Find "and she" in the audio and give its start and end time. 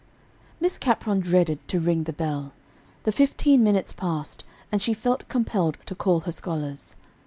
4.71-4.95